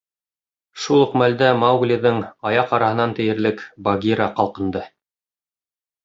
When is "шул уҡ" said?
0.83-1.11